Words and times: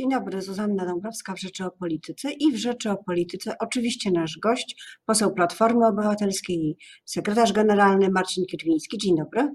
Dzień 0.00 0.10
dobry, 0.10 0.42
Zuzanna 0.42 0.86
Dąbrowska 0.86 1.34
w 1.34 1.40
Rzeczy 1.40 1.64
o 1.64 1.70
Polityce 1.70 2.32
i 2.32 2.52
w 2.52 2.56
Rzeczy 2.56 2.90
o 2.90 2.96
Polityce 2.96 3.54
oczywiście 3.58 4.10
nasz 4.10 4.38
gość, 4.38 4.98
poseł 5.06 5.34
Platformy 5.34 5.86
Obywatelskiej 5.86 6.56
i 6.56 6.76
sekretarz 7.04 7.52
generalny 7.52 8.10
Marcin 8.10 8.44
Kierwiński. 8.46 8.98
Dzień 8.98 9.16
dobry. 9.16 9.48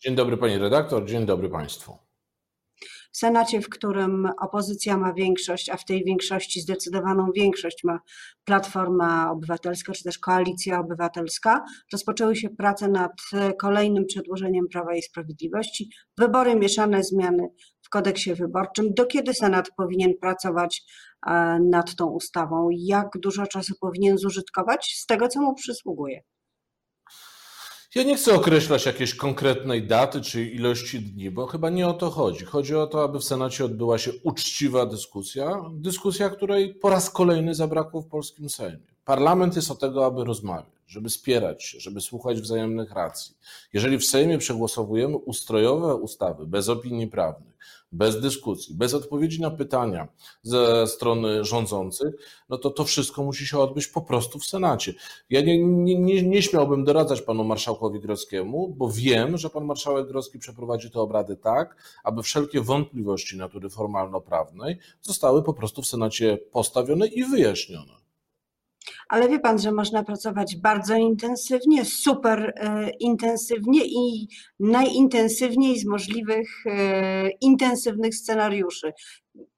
Dzień 0.00 0.14
dobry 0.14 0.36
pani 0.36 0.58
redaktor, 0.58 1.06
dzień 1.08 1.26
dobry 1.26 1.48
państwu. 1.48 1.98
W 3.12 3.16
Senacie, 3.16 3.60
w 3.60 3.68
którym 3.68 4.28
opozycja 4.40 4.96
ma 4.96 5.12
większość, 5.12 5.68
a 5.68 5.76
w 5.76 5.84
tej 5.84 6.04
większości 6.04 6.60
zdecydowaną 6.60 7.30
większość 7.34 7.84
ma 7.84 7.98
Platforma 8.44 9.30
Obywatelska 9.30 9.92
czy 9.92 10.04
też 10.04 10.18
Koalicja 10.18 10.80
Obywatelska, 10.80 11.64
rozpoczęły 11.92 12.36
się 12.36 12.50
prace 12.50 12.88
nad 12.88 13.12
kolejnym 13.60 14.06
przedłożeniem 14.06 14.68
Prawa 14.68 14.94
i 14.94 15.02
Sprawiedliwości. 15.02 15.90
Wybory, 16.18 16.56
mieszane 16.56 17.04
zmiany 17.04 17.48
kodeksie 17.94 18.34
wyborczym. 18.34 18.94
Do 18.94 19.06
kiedy 19.06 19.34
Senat 19.34 19.70
powinien 19.76 20.12
pracować 20.20 20.82
e, 21.26 21.58
nad 21.70 21.94
tą 21.94 22.06
ustawą? 22.06 22.68
Jak 22.72 23.08
dużo 23.22 23.46
czasu 23.46 23.74
powinien 23.80 24.18
zużytkować 24.18 24.94
z 24.96 25.06
tego, 25.06 25.28
co 25.28 25.40
mu 25.40 25.54
przysługuje? 25.54 26.22
Ja 27.94 28.02
nie 28.02 28.16
chcę 28.16 28.34
określać 28.34 28.86
jakiejś 28.86 29.14
konkretnej 29.14 29.86
daty 29.86 30.20
czy 30.20 30.44
ilości 30.44 31.00
dni, 31.00 31.30
bo 31.30 31.46
chyba 31.46 31.70
nie 31.70 31.88
o 31.88 31.92
to 31.92 32.10
chodzi. 32.10 32.44
Chodzi 32.44 32.74
o 32.74 32.86
to, 32.86 33.04
aby 33.04 33.18
w 33.18 33.24
Senacie 33.24 33.64
odbyła 33.64 33.98
się 33.98 34.10
uczciwa 34.22 34.86
dyskusja, 34.86 35.62
dyskusja, 35.72 36.30
której 36.30 36.74
po 36.74 36.90
raz 36.90 37.10
kolejny 37.10 37.54
zabrakło 37.54 38.02
w 38.02 38.08
polskim 38.08 38.48
Sejmie. 38.48 38.94
Parlament 39.04 39.56
jest 39.56 39.70
od 39.70 39.80
tego, 39.80 40.06
aby 40.06 40.24
rozmawiać, 40.24 40.82
żeby 40.86 41.10
spierać 41.10 41.64
się, 41.64 41.80
żeby 41.80 42.00
słuchać 42.00 42.40
wzajemnych 42.40 42.92
racji. 42.92 43.36
Jeżeli 43.72 43.98
w 43.98 44.04
Sejmie 44.04 44.38
przegłosowujemy 44.38 45.16
ustrojowe 45.16 45.94
ustawy 45.94 46.46
bez 46.46 46.68
opinii 46.68 47.06
prawnych, 47.06 47.54
bez 47.94 48.20
dyskusji, 48.20 48.74
bez 48.74 48.94
odpowiedzi 48.94 49.40
na 49.40 49.50
pytania 49.50 50.08
ze 50.42 50.86
strony 50.86 51.44
rządzących, 51.44 52.14
no 52.48 52.58
to 52.58 52.70
to 52.70 52.84
wszystko 52.84 53.24
musi 53.24 53.46
się 53.46 53.58
odbyć 53.58 53.86
po 53.86 54.02
prostu 54.02 54.38
w 54.38 54.44
Senacie. 54.44 54.94
Ja 55.30 55.40
nie, 55.40 55.64
nie, 55.64 56.00
nie, 56.00 56.22
nie 56.22 56.42
śmiałbym 56.42 56.84
doradzać 56.84 57.22
panu 57.22 57.44
marszałkowi 57.44 58.00
Grodzkiemu, 58.00 58.68
bo 58.68 58.90
wiem, 58.90 59.38
że 59.38 59.50
pan 59.50 59.64
marszałek 59.64 60.08
Grodzki 60.08 60.38
przeprowadzi 60.38 60.90
te 60.90 61.00
obrady 61.00 61.36
tak, 61.36 61.76
aby 62.04 62.22
wszelkie 62.22 62.60
wątpliwości 62.60 63.36
natury 63.36 63.70
formalno-prawnej 63.70 64.78
zostały 65.02 65.42
po 65.42 65.54
prostu 65.54 65.82
w 65.82 65.86
Senacie 65.86 66.38
postawione 66.52 67.06
i 67.06 67.24
wyjaśnione 67.24 68.03
ale 69.14 69.28
wie 69.28 69.40
pan, 69.40 69.58
że 69.58 69.72
można 69.72 70.04
pracować 70.04 70.56
bardzo 70.56 70.94
intensywnie, 70.94 71.84
super 71.84 72.52
e, 72.56 72.90
intensywnie 72.90 73.80
i 73.84 74.28
najintensywniej 74.60 75.78
z 75.78 75.86
możliwych 75.86 76.48
e, 76.66 77.30
intensywnych 77.30 78.14
scenariuszy. 78.14 78.92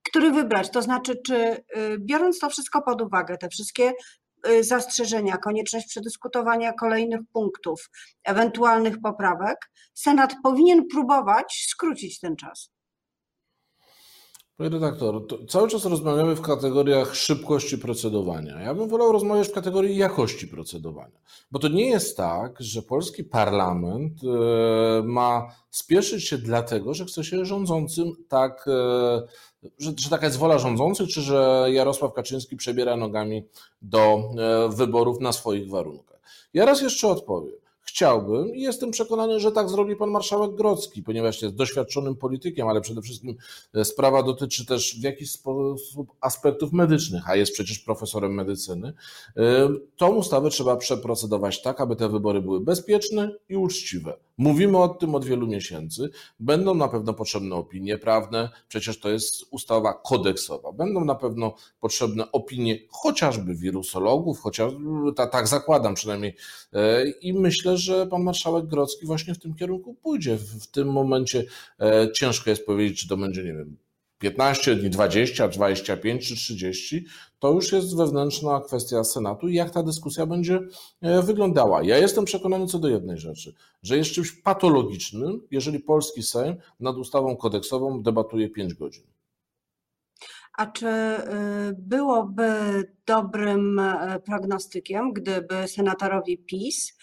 Który 0.08 0.30
wybrać? 0.30 0.70
To 0.70 0.82
znaczy, 0.82 1.16
czy 1.26 1.36
e, 1.36 1.58
biorąc 1.98 2.38
to 2.38 2.50
wszystko 2.50 2.82
pod 2.82 3.02
uwagę, 3.02 3.36
te 3.36 3.48
wszystkie 3.48 3.92
zastrzeżenia, 4.60 5.36
konieczność 5.36 5.86
przedyskutowania 5.86 6.72
kolejnych 6.72 7.20
punktów, 7.32 7.90
ewentualnych 8.24 9.00
poprawek, 9.00 9.56
Senat 9.94 10.34
powinien 10.42 10.86
próbować 10.92 11.66
skrócić 11.70 12.20
ten 12.20 12.36
czas. 12.36 12.75
Panie 14.56 14.70
redaktor, 14.70 15.26
cały 15.48 15.68
czas 15.68 15.84
rozmawiamy 15.84 16.34
w 16.34 16.40
kategoriach 16.40 17.16
szybkości 17.16 17.78
procedowania. 17.78 18.60
Ja 18.60 18.74
bym 18.74 18.88
wolał 18.88 19.12
rozmawiać 19.12 19.48
w 19.48 19.52
kategorii 19.52 19.96
jakości 19.96 20.48
procedowania, 20.48 21.18
bo 21.50 21.58
to 21.58 21.68
nie 21.68 21.88
jest 21.88 22.16
tak, 22.16 22.56
że 22.60 22.82
polski 22.82 23.24
parlament 23.24 24.12
e, 24.24 25.02
ma 25.02 25.54
spieszyć 25.70 26.28
się 26.28 26.38
dlatego, 26.38 26.94
że 26.94 27.04
chce 27.04 27.24
się 27.24 27.44
rządzącym 27.44 28.12
tak, 28.28 28.64
e, 28.68 29.22
że, 29.78 29.92
że 29.98 30.10
taka 30.10 30.26
jest 30.26 30.38
wola 30.38 30.58
rządzących, 30.58 31.08
czy 31.08 31.20
że 31.20 31.66
Jarosław 31.70 32.12
Kaczyński 32.12 32.56
przebiera 32.56 32.96
nogami 32.96 33.48
do 33.82 34.00
e, 34.38 34.68
wyborów 34.68 35.20
na 35.20 35.32
swoich 35.32 35.70
warunkach. 35.70 36.20
Ja 36.54 36.64
raz 36.64 36.82
jeszcze 36.82 37.08
odpowiem. 37.08 37.65
Chciałbym 37.88 38.54
i 38.54 38.62
jestem 38.62 38.90
przekonany, 38.90 39.40
że 39.40 39.52
tak 39.52 39.68
zrobi 39.68 39.96
pan 39.96 40.10
marszałek 40.10 40.54
Grodzki, 40.54 41.02
ponieważ 41.02 41.42
jest 41.42 41.54
doświadczonym 41.54 42.16
politykiem, 42.16 42.68
ale 42.68 42.80
przede 42.80 43.02
wszystkim 43.02 43.36
e, 43.74 43.84
sprawa 43.84 44.22
dotyczy 44.22 44.66
też 44.66 45.00
w 45.00 45.02
jakiś 45.02 45.30
sposób 45.30 46.12
aspektów 46.20 46.72
medycznych, 46.72 47.30
a 47.30 47.36
jest 47.36 47.52
przecież 47.52 47.78
profesorem 47.78 48.34
medycyny. 48.34 48.92
E, 49.36 49.68
tą 49.96 50.14
ustawę 50.14 50.50
trzeba 50.50 50.76
przeprocedować 50.76 51.62
tak, 51.62 51.80
aby 51.80 51.96
te 51.96 52.08
wybory 52.08 52.42
były 52.42 52.60
bezpieczne 52.60 53.30
i 53.48 53.56
uczciwe. 53.56 54.25
Mówimy 54.38 54.78
o 54.78 54.88
tym 54.88 55.14
od 55.14 55.24
wielu 55.24 55.46
miesięcy. 55.46 56.10
Będą 56.40 56.74
na 56.74 56.88
pewno 56.88 57.14
potrzebne 57.14 57.56
opinie 57.56 57.98
prawne, 57.98 58.50
przecież 58.68 59.00
to 59.00 59.08
jest 59.08 59.44
ustawa 59.50 59.94
kodeksowa. 59.94 60.72
Będą 60.72 61.04
na 61.04 61.14
pewno 61.14 61.54
potrzebne 61.80 62.32
opinie 62.32 62.78
chociażby 62.90 63.54
wirusologów, 63.54 64.40
chociaż 64.40 64.72
tak 65.30 65.48
zakładam 65.48 65.94
przynajmniej. 65.94 66.36
E, 66.72 67.10
I 67.10 67.32
myślę, 67.32 67.76
że 67.76 68.06
pan 68.06 68.22
marszałek 68.22 68.66
Grodzki 68.66 69.06
właśnie 69.06 69.34
w 69.34 69.38
tym 69.38 69.54
kierunku 69.54 69.94
pójdzie. 69.94 70.36
W 70.36 70.66
tym 70.66 70.92
momencie 70.92 71.44
e, 71.80 72.12
ciężko 72.12 72.50
jest 72.50 72.66
powiedzieć, 72.66 73.00
czy 73.00 73.08
to 73.08 73.16
będzie, 73.16 73.44
nie 73.44 73.52
wiem, 73.52 73.76
15 74.18 74.76
dni, 74.76 74.90
20, 74.90 75.48
25 75.48 76.28
czy 76.28 76.36
30, 76.36 77.06
to 77.38 77.52
już 77.52 77.72
jest 77.72 77.96
wewnętrzna 77.96 78.60
kwestia 78.60 79.04
Senatu 79.04 79.48
i 79.48 79.54
jak 79.54 79.70
ta 79.70 79.82
dyskusja 79.82 80.26
będzie 80.26 80.60
e, 81.00 81.22
wyglądała. 81.22 81.82
Ja 81.82 81.98
jestem 81.98 82.24
przekonany 82.24 82.66
co 82.66 82.78
do 82.78 82.88
jednej 82.88 83.18
rzeczy, 83.18 83.54
że 83.82 83.96
jest 83.96 84.10
czymś 84.10 84.32
patologicznym, 84.32 85.40
jeżeli 85.50 85.80
polski 85.80 86.22
Sejm 86.22 86.56
nad 86.80 86.96
ustawą 86.96 87.36
kodeksową 87.36 88.02
debatuje 88.02 88.50
5 88.50 88.74
godzin. 88.74 89.04
A 90.56 90.66
czy 90.66 90.86
y, 90.86 91.18
byłoby 91.78 92.48
dobrym 93.06 93.78
e, 93.78 94.20
prognostykiem, 94.20 95.12
gdyby 95.12 95.68
senatorowie 95.68 96.38
PiS 96.38 96.98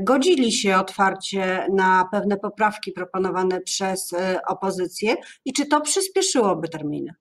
godzili 0.00 0.52
się 0.52 0.76
otwarcie 0.76 1.66
na 1.72 2.08
pewne 2.12 2.36
poprawki 2.36 2.92
proponowane 2.92 3.60
przez 3.60 4.12
e, 4.12 4.40
opozycję 4.48 5.16
i 5.44 5.52
czy 5.52 5.66
to 5.66 5.80
przyspieszyłoby 5.80 6.68
terminy? 6.68 7.14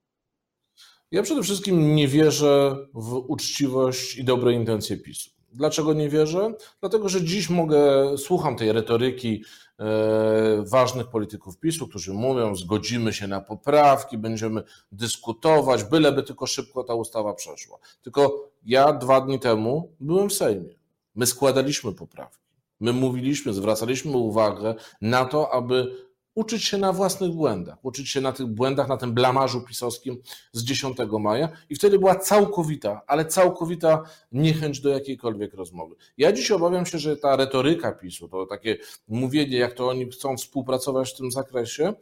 Ja 1.12 1.24
przede 1.24 1.44
wszystkim 1.44 1.96
nie 1.96 2.08
wierzę 2.08 2.76
w 2.94 3.14
uczciwość 3.14 4.18
i 4.18 4.24
dobre 4.24 4.54
intencje 4.54 4.98
PiSu. 4.98 5.30
Dlaczego 5.52 5.94
nie 5.94 6.10
wierzę? 6.10 6.54
Dlatego, 6.80 7.10
że 7.10 7.24
dziś 7.24 7.50
mogę, 7.50 8.14
słucham 8.18 8.56
tej 8.56 8.72
retoryki 8.72 9.44
e, 9.80 10.64
ważnych 10.66 11.08
polityków 11.08 11.60
PiSu, 11.60 11.88
którzy 11.88 12.14
mówią, 12.14 12.56
zgodzimy 12.56 13.14
się 13.14 13.28
na 13.28 13.42
poprawki, 13.42 14.18
będziemy 14.18 14.64
dyskutować, 14.92 15.84
byleby 15.84 16.24
tylko 16.24 16.46
szybko 16.48 16.84
ta 16.84 16.94
ustawa 16.94 17.34
przeszła. 17.34 17.78
Tylko 18.02 18.50
ja 18.66 18.94
dwa 18.94 19.22
dni 19.22 19.40
temu 19.40 19.92
byłem 20.00 20.30
w 20.30 20.34
Sejmie. 20.34 20.76
My 21.16 21.26
składaliśmy 21.26 21.94
poprawki. 21.94 22.43
My 22.84 22.94
mówiliśmy, 22.94 23.54
zwracaliśmy 23.54 24.12
uwagę 24.12 24.76
na 25.02 25.26
to, 25.26 25.54
aby 25.54 25.92
uczyć 26.36 26.64
się 26.64 26.78
na 26.78 26.94
własnych 26.94 27.32
błędach, 27.32 27.86
uczyć 27.86 28.10
się 28.10 28.22
na 28.22 28.32
tych 28.32 28.48
błędach, 28.48 28.88
na 28.88 28.98
tym 28.98 29.14
blamarzu 29.14 29.62
pisowskim 29.62 30.22
z 30.52 30.64
10 30.64 30.98
maja 31.20 31.50
i 31.70 31.76
wtedy 31.76 32.00
była 32.00 32.16
całkowita, 32.16 33.02
ale 33.08 33.26
całkowita 33.26 34.04
niechęć 34.32 34.80
do 34.80 34.90
jakiejkolwiek 34.90 35.54
rozmowy. 35.54 35.96
Ja 36.18 36.32
dziś 36.32 36.52
obawiam 36.52 36.86
się, 36.86 37.00
że 37.00 37.18
ta 37.18 37.36
retoryka 37.36 37.92
PiSu, 37.92 38.28
to 38.28 38.46
takie 38.46 38.78
mówienie, 39.08 39.58
jak 39.58 39.74
to 39.74 39.90
oni 39.90 40.12
chcą 40.12 40.38
współpracować 40.38 41.14
w 41.14 41.18
tym 41.18 41.32
zakresie, 41.32 41.94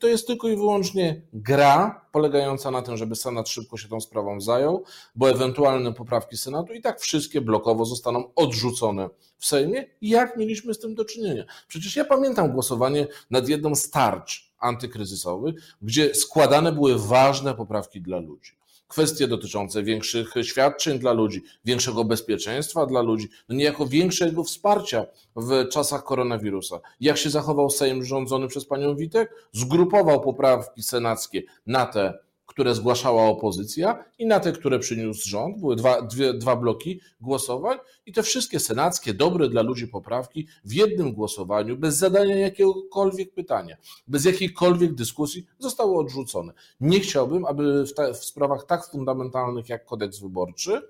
to 0.00 0.06
jest 0.06 0.26
tylko 0.26 0.48
i 0.48 0.56
wyłącznie 0.56 1.22
gra 1.32 2.06
polegająca 2.12 2.70
na 2.70 2.82
tym, 2.82 2.96
żeby 2.96 3.16
Senat 3.16 3.48
szybko 3.48 3.76
się 3.76 3.88
tą 3.88 4.00
sprawą 4.00 4.40
zajął, 4.40 4.84
bo 5.14 5.30
ewentualne 5.30 5.92
poprawki 5.92 6.36
Senatu 6.36 6.72
i 6.72 6.80
tak 6.80 7.00
wszystkie 7.00 7.40
blokowo 7.40 7.84
zostaną 7.84 8.34
odrzucone 8.34 9.10
w 9.38 9.46
Sejmie. 9.46 9.84
Jak 10.02 10.36
mieliśmy 10.36 10.74
z 10.74 10.78
tym 10.78 10.94
do 10.94 11.04
czynienia? 11.04 11.44
Przecież 11.68 11.96
ja 11.96 12.04
pamiętam 12.04 12.52
głosowanie 12.52 13.06
nad 13.30 13.48
jedną 13.48 13.71
z 13.76 13.90
tarcz 13.90 14.52
antykryzysowych, 14.58 15.54
gdzie 15.82 16.14
składane 16.14 16.72
były 16.72 16.98
ważne 16.98 17.54
poprawki 17.54 18.00
dla 18.00 18.18
ludzi 18.18 18.62
kwestie 18.92 19.28
dotyczące 19.28 19.82
większych 19.82 20.34
świadczeń 20.42 20.98
dla 20.98 21.12
ludzi, 21.12 21.42
większego 21.64 22.04
bezpieczeństwa 22.04 22.86
dla 22.86 23.02
ludzi, 23.02 23.28
no 23.48 23.54
niejako 23.54 23.86
większego 23.86 24.44
wsparcia 24.44 25.06
w 25.36 25.68
czasach 25.68 26.04
koronawirusa. 26.04 26.80
Jak 27.00 27.18
się 27.18 27.30
zachował 27.30 27.70
Sejm 27.70 28.04
rządzony 28.04 28.48
przez 28.48 28.64
panią 28.64 28.96
Witek? 28.96 29.34
Zgrupował 29.52 30.20
poprawki 30.20 30.82
senackie 30.82 31.42
na 31.66 31.86
te 31.86 32.18
które 32.52 32.74
zgłaszała 32.74 33.24
opozycja 33.24 34.04
i 34.18 34.26
na 34.26 34.40
te, 34.40 34.52
które 34.52 34.78
przyniósł 34.78 35.28
rząd. 35.28 35.60
Były 35.60 35.76
dwa, 35.76 36.02
dwie, 36.02 36.34
dwa 36.34 36.56
bloki 36.56 37.00
głosowań 37.20 37.78
i 38.06 38.12
te 38.12 38.22
wszystkie 38.22 38.60
senackie, 38.60 39.14
dobre 39.14 39.48
dla 39.48 39.62
ludzi 39.62 39.88
poprawki 39.88 40.46
w 40.64 40.72
jednym 40.72 41.12
głosowaniu, 41.12 41.76
bez 41.76 41.96
zadania 41.96 42.36
jakiegokolwiek 42.36 43.34
pytania, 43.34 43.76
bez 44.08 44.24
jakiejkolwiek 44.24 44.94
dyskusji 44.94 45.46
zostały 45.58 45.98
odrzucone. 45.98 46.52
Nie 46.80 47.00
chciałbym, 47.00 47.44
aby 47.44 47.84
w, 47.86 48.18
w 48.18 48.24
sprawach 48.24 48.66
tak 48.66 48.86
fundamentalnych 48.90 49.68
jak 49.68 49.84
kodeks 49.84 50.18
wyborczy 50.18 50.82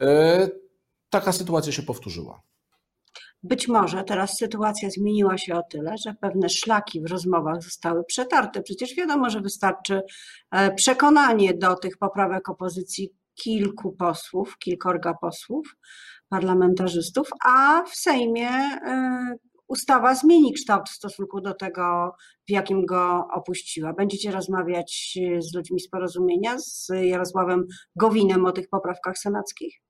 e, 0.00 0.48
taka 1.10 1.32
sytuacja 1.32 1.72
się 1.72 1.82
powtórzyła. 1.82 2.42
Być 3.42 3.68
może 3.68 4.04
teraz 4.04 4.36
sytuacja 4.38 4.90
zmieniła 4.90 5.38
się 5.38 5.54
o 5.54 5.62
tyle, 5.62 5.94
że 6.04 6.14
pewne 6.20 6.48
szlaki 6.48 7.00
w 7.00 7.10
rozmowach 7.10 7.62
zostały 7.62 8.04
przetarte. 8.04 8.62
Przecież 8.62 8.94
wiadomo, 8.94 9.30
że 9.30 9.40
wystarczy 9.40 10.02
e, 10.50 10.74
przekonanie 10.74 11.54
do 11.54 11.76
tych 11.76 11.98
poprawek 11.98 12.48
opozycji 12.48 13.14
kilku 13.34 13.92
posłów, 13.92 14.58
kilkorga 14.58 15.14
posłów, 15.14 15.76
parlamentarzystów, 16.28 17.28
a 17.44 17.82
w 17.82 17.96
Sejmie 17.96 18.50
e, 18.50 19.36
ustawa 19.68 20.14
zmieni 20.14 20.52
kształt 20.52 20.88
w 20.88 20.94
stosunku 20.94 21.40
do 21.40 21.54
tego, 21.54 22.12
w 22.48 22.50
jakim 22.50 22.86
go 22.86 23.26
opuściła. 23.34 23.92
Będziecie 23.92 24.30
rozmawiać 24.30 25.18
z 25.38 25.54
ludźmi 25.54 25.80
z 25.80 25.88
porozumienia, 25.88 26.58
z 26.58 26.88
Jarosławem 27.02 27.64
Gowinem 27.96 28.46
o 28.46 28.52
tych 28.52 28.68
poprawkach 28.68 29.18
senackich? 29.18 29.87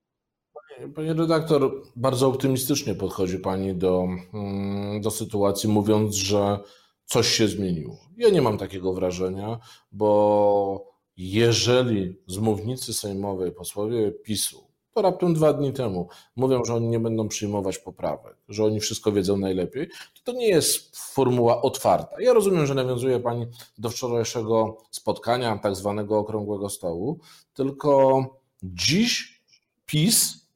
Pani 0.95 1.13
redaktor, 1.13 1.83
bardzo 1.97 2.29
optymistycznie 2.29 2.95
podchodzi 2.95 3.39
Pani 3.39 3.75
do, 3.75 4.09
mm, 4.35 5.01
do 5.01 5.11
sytuacji, 5.11 5.69
mówiąc, 5.69 6.15
że 6.15 6.59
coś 7.05 7.29
się 7.29 7.49
zmieniło. 7.49 7.99
Ja 8.17 8.31
nie 8.31 8.43
mam 8.43 8.59
takiego 8.59 8.93
wrażenia, 8.93 9.59
bo 9.93 10.91
jeżeli 11.17 12.17
z 12.27 12.39
mównicy 12.39 12.95
sejmowej 12.95 13.53
posłowie 13.53 14.13
PiSu 14.13 14.69
to 14.99 15.03
raptem 15.03 15.35
dwa 15.35 15.53
dni 15.53 15.73
temu 15.73 16.09
mówią, 16.37 16.65
że 16.65 16.75
oni 16.75 16.89
nie 16.89 17.01
będą 17.01 17.29
przyjmować 17.29 17.79
poprawek, 17.79 18.37
że 18.49 18.65
oni 18.65 18.81
wszystko 18.81 19.13
wiedzą 19.13 19.37
najlepiej, 19.37 19.89
to 19.89 20.33
to 20.33 20.33
nie 20.33 20.49
jest 20.49 20.97
formuła 20.97 21.63
otwarta. 21.63 22.21
Ja 22.21 22.33
rozumiem, 22.33 22.67
że 22.67 22.75
nawiązuje 22.75 23.21
Pani 23.21 23.47
do 23.79 23.91
wczorajszego 23.91 24.79
spotkania, 24.91 25.59
tak 25.59 25.77
zwanego 25.77 26.19
okrągłego 26.19 26.69
stołu, 26.69 27.19
tylko 27.55 28.23
dziś 28.63 29.43
PiS 29.87 30.48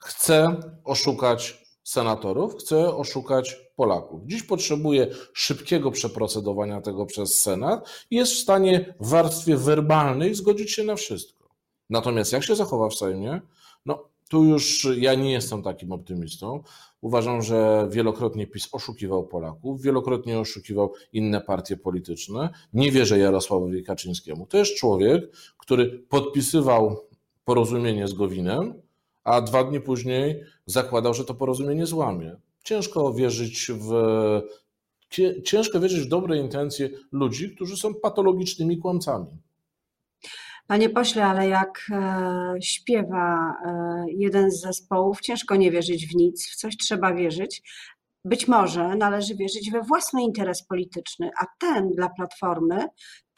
chce 0.00 0.56
oszukać 0.84 1.64
senatorów, 1.82 2.54
chce 2.54 2.96
oszukać 2.96 3.56
Polaków. 3.76 4.20
Dziś 4.26 4.42
potrzebuje 4.42 5.08
szybkiego 5.32 5.90
przeprocedowania 5.90 6.80
tego 6.80 7.06
przez 7.06 7.40
Senat 7.40 7.88
i 8.10 8.16
jest 8.16 8.32
w 8.32 8.38
stanie 8.38 8.94
w 9.00 9.08
warstwie 9.08 9.56
werbalnej 9.56 10.34
zgodzić 10.34 10.72
się 10.72 10.84
na 10.84 10.96
wszystko. 10.96 11.48
Natomiast 11.90 12.32
jak 12.32 12.44
się 12.44 12.56
zachowa 12.56 12.88
w 12.88 12.94
Sejmie, 12.94 13.40
no 13.86 14.08
tu 14.28 14.44
już 14.44 14.88
ja 14.96 15.14
nie 15.14 15.32
jestem 15.32 15.62
takim 15.62 15.92
optymistą. 15.92 16.62
Uważam, 17.00 17.42
że 17.42 17.88
wielokrotnie 17.90 18.46
PiS 18.46 18.68
oszukiwał 18.72 19.26
Polaków, 19.26 19.82
wielokrotnie 19.82 20.38
oszukiwał 20.38 20.92
inne 21.12 21.40
partie 21.40 21.76
polityczne. 21.76 22.50
Nie 22.72 22.92
wierzę 22.92 23.18
Jarosławowi 23.18 23.82
Kaczyńskiemu. 23.82 24.46
To 24.46 24.58
jest 24.58 24.76
człowiek, 24.76 25.36
który 25.58 25.98
podpisywał 26.08 26.96
porozumienie 27.44 28.08
z 28.08 28.14
Gowinem, 28.14 28.82
a 29.24 29.40
dwa 29.40 29.64
dni 29.64 29.80
później 29.80 30.42
zakładał, 30.66 31.14
że 31.14 31.24
to 31.24 31.34
porozumienie 31.34 31.86
złamie. 31.86 32.36
Ciężko 32.64 33.14
wierzyć 33.14 33.70
w 33.72 33.92
ciężko 35.44 35.80
wierzyć 35.80 36.00
w 36.00 36.08
dobre 36.08 36.36
intencje 36.36 36.90
ludzi, 37.12 37.54
którzy 37.54 37.76
są 37.76 37.94
patologicznymi 37.94 38.78
kłamcami. 38.78 39.38
Panie 40.66 40.90
pośle, 40.90 41.26
ale 41.26 41.48
jak 41.48 41.86
e, 41.90 42.54
śpiewa 42.62 43.54
e, 43.66 44.04
jeden 44.08 44.50
z 44.50 44.60
zespołów, 44.60 45.20
ciężko 45.20 45.56
nie 45.56 45.70
wierzyć 45.70 46.06
w 46.06 46.14
nic, 46.14 46.50
w 46.50 46.56
coś 46.56 46.76
trzeba 46.76 47.14
wierzyć. 47.14 47.62
Być 48.24 48.48
może 48.48 48.96
należy 48.96 49.34
wierzyć 49.36 49.70
we 49.70 49.82
własny 49.82 50.22
interes 50.22 50.66
polityczny, 50.66 51.30
a 51.40 51.46
ten 51.58 51.90
dla 51.90 52.08
Platformy 52.08 52.86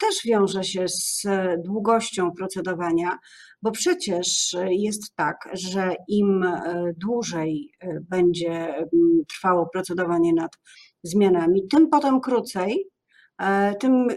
też 0.05 0.15
wiąże 0.25 0.63
się 0.63 0.87
z 0.87 1.27
długością 1.65 2.31
procedowania, 2.31 3.17
bo 3.61 3.71
przecież 3.71 4.55
jest 4.69 5.15
tak, 5.15 5.49
że 5.53 5.95
im 6.07 6.43
e, 6.43 6.93
dłużej 6.97 7.71
będzie 8.09 8.85
trwało 9.29 9.69
procedowanie 9.73 10.33
nad 10.33 10.51
zmianami, 11.03 11.67
tym 11.67 11.89
potem 11.89 12.21
krócej 12.21 12.93
E, 13.41 13.75
tym 13.75 14.07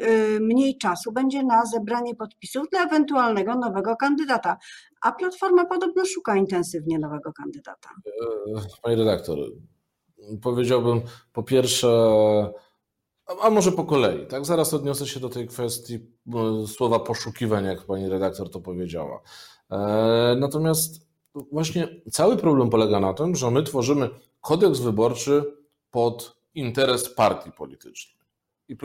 mniej 0.40 0.78
czasu 0.78 1.12
będzie 1.12 1.42
na 1.42 1.66
zebranie 1.66 2.14
podpisów 2.14 2.68
dla 2.70 2.84
ewentualnego 2.84 3.54
nowego 3.54 3.96
kandydata. 3.96 4.56
A 5.02 5.12
Platforma 5.12 5.64
podobno 5.64 6.04
szuka 6.04 6.36
intensywnie 6.36 6.98
nowego 6.98 7.32
kandydata. 7.32 7.88
E, 8.06 8.60
Pani 8.82 8.96
redaktor, 8.96 9.38
powiedziałbym 10.42 11.00
po 11.32 11.42
pierwsze, 11.42 11.88
a 13.26 13.50
może 13.50 13.72
po 13.72 13.84
kolei, 13.84 14.26
tak? 14.26 14.44
Zaraz 14.44 14.74
odniosę 14.74 15.06
się 15.06 15.20
do 15.20 15.28
tej 15.28 15.48
kwestii 15.48 15.98
słowa 16.66 16.98
poszukiwania, 16.98 17.70
jak 17.70 17.82
pani 17.82 18.08
redaktor 18.08 18.50
to 18.50 18.60
powiedziała. 18.60 19.20
E, 19.70 20.36
natomiast 20.38 21.06
właśnie 21.52 21.88
cały 22.12 22.36
problem 22.36 22.70
polega 22.70 23.00
na 23.00 23.14
tym, 23.14 23.36
że 23.36 23.50
my 23.50 23.62
tworzymy 23.62 24.10
kodeks 24.40 24.78
wyborczy 24.78 25.56
pod 25.90 26.36
interes 26.54 27.14
partii 27.14 27.52
politycznej. 27.52 28.16
I 28.68 28.76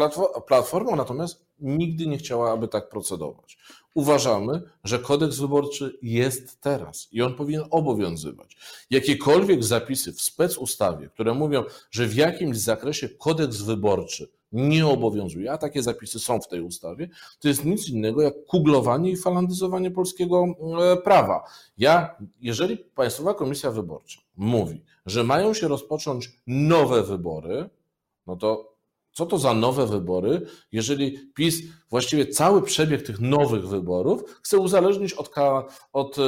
Platforma 0.48 0.96
natomiast 0.96 1.46
nigdy 1.62 2.08
nie 2.08 2.18
chciała, 2.18 2.52
aby 2.52 2.68
tak 2.68 2.90
procedować. 2.90 3.58
Uważamy, 3.94 4.62
że 4.84 5.00
kodeks 5.00 5.40
wyborczy 5.40 5.98
jest 6.02 6.62
teraz 6.62 7.08
i 7.12 7.22
on 7.22 7.36
powinien 7.36 7.64
obowiązywać. 7.70 8.58
Jakiekolwiek 8.90 9.64
zapisy 9.64 10.14
w 10.14 10.22
specustawie, 10.22 11.10
które 11.10 11.34
mówią, 11.34 11.64
że 11.92 12.08
w 12.08 12.16
jakimś 12.16 12.58
zakresie 12.58 13.10
kodeks 13.10 13.62
wyborczy 13.62 14.28
nie 14.52 14.88
obowiązuje, 14.88 15.52
a 15.52 15.58
takie 15.58 15.84
zapisy 15.84 16.20
są 16.20 16.42
w 16.42 16.48
tej 16.48 16.62
ustawie, 16.62 17.10
to 17.40 17.48
jest 17.48 17.66
nic 17.66 17.90
innego 17.90 18.22
jak 18.22 18.46
kuglowanie 18.46 19.12
i 19.12 19.18
falandyzowanie 19.18 19.92
polskiego 19.92 20.46
e, 20.82 20.98
prawa. 20.98 21.44
Ja, 21.78 22.16
jeżeli 22.42 22.78
Państwowa 22.78 23.34
Komisja 23.34 23.72
Wyborcza 23.72 24.22
mówi, 24.38 24.82
że 25.06 25.24
mają 25.24 25.54
się 25.54 25.68
rozpocząć 25.68 26.40
nowe 26.48 27.04
wybory, 27.04 27.70
no 28.28 28.36
to 28.36 28.71
co 29.12 29.26
to 29.26 29.38
za 29.38 29.54
nowe 29.54 29.88
wybory, 29.88 30.42
jeżeli 30.72 31.20
PiS 31.34 31.62
właściwie 31.90 32.28
cały 32.28 32.62
przebieg 32.62 33.02
tych 33.02 33.20
nowych 33.20 33.68
wyborów 33.68 34.24
chce 34.44 34.58
uzależnić 34.58 35.14
od, 35.14 35.32
od, 35.94 36.18
e, 36.18 36.22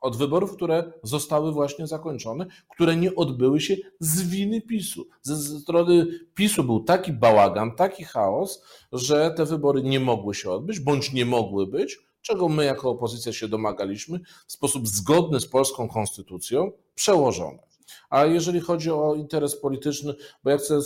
od 0.00 0.16
wyborów, 0.16 0.52
które 0.56 0.92
zostały 1.02 1.52
właśnie 1.52 1.86
zakończone, 1.86 2.46
które 2.68 2.96
nie 2.96 3.14
odbyły 3.14 3.60
się 3.60 3.76
z 4.00 4.22
winy 4.22 4.60
PiSu. 4.60 5.06
Ze 5.22 5.60
strony 5.60 6.06
PiSu 6.34 6.64
był 6.64 6.80
taki 6.80 7.12
bałagan, 7.12 7.76
taki 7.76 8.04
chaos, 8.04 8.62
że 8.92 9.34
te 9.36 9.44
wybory 9.44 9.82
nie 9.82 10.00
mogły 10.00 10.34
się 10.34 10.50
odbyć, 10.50 10.80
bądź 10.80 11.12
nie 11.12 11.26
mogły 11.26 11.66
być, 11.66 11.98
czego 12.22 12.48
my 12.48 12.64
jako 12.64 12.90
opozycja 12.90 13.32
się 13.32 13.48
domagaliśmy 13.48 14.20
w 14.46 14.52
sposób 14.52 14.88
zgodny 14.88 15.40
z 15.40 15.46
polską 15.46 15.88
konstytucją, 15.88 16.72
przełożone. 16.94 17.73
A 18.10 18.24
jeżeli 18.24 18.60
chodzi 18.60 18.90
o 18.90 19.14
interes 19.14 19.60
polityczny, 19.60 20.14
bo 20.44 20.50
ja 20.50 20.56
chcę, 20.56 20.80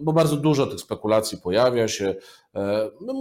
bo 0.00 0.12
bardzo 0.12 0.36
dużo 0.36 0.66
tych 0.66 0.80
spekulacji 0.80 1.38
pojawia 1.38 1.88
się, 1.88 2.14
e, 2.54 2.90
my 3.00 3.12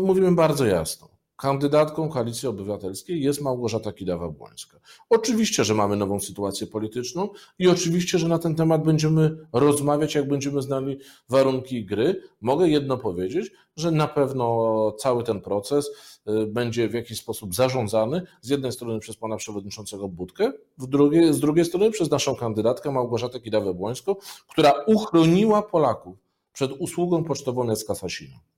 mówimy 0.00 0.34
bardzo 0.34 0.66
jasno. 0.66 1.11
Kandydatką 1.42 2.08
Koalicji 2.08 2.48
Obywatelskiej 2.48 3.22
jest 3.22 3.40
Małgorzata 3.40 3.90
Kidawa-Błońska. 3.90 4.76
Oczywiście, 5.10 5.64
że 5.64 5.74
mamy 5.74 5.96
nową 5.96 6.20
sytuację 6.20 6.66
polityczną 6.66 7.28
i 7.58 7.68
oczywiście, 7.68 8.18
że 8.18 8.28
na 8.28 8.38
ten 8.38 8.54
temat 8.54 8.84
będziemy 8.84 9.36
rozmawiać, 9.52 10.14
jak 10.14 10.28
będziemy 10.28 10.62
znali 10.62 10.98
warunki 11.28 11.84
gry. 11.84 12.22
Mogę 12.40 12.68
jedno 12.68 12.98
powiedzieć, 12.98 13.50
że 13.76 13.90
na 13.90 14.08
pewno 14.08 14.92
cały 14.98 15.24
ten 15.24 15.40
proces 15.40 15.90
y, 16.28 16.46
będzie 16.46 16.88
w 16.88 16.94
jakiś 16.94 17.18
sposób 17.18 17.54
zarządzany 17.54 18.22
z 18.40 18.48
jednej 18.48 18.72
strony 18.72 19.00
przez 19.00 19.16
pana 19.16 19.36
przewodniczącego 19.36 20.08
Budkę, 20.08 20.52
drugiej, 20.78 21.34
z 21.34 21.40
drugiej 21.40 21.64
strony 21.64 21.90
przez 21.90 22.10
naszą 22.10 22.36
kandydatkę 22.36 22.90
Małgorzatę 22.90 23.40
Kidawę-Błońską, 23.40 24.14
która 24.48 24.72
uchroniła 24.86 25.62
Polaków 25.62 26.18
przed 26.52 26.72
usługą 26.72 27.24
pocztową 27.24 27.64
Necka 27.64 27.94
Sasina. 27.94 28.51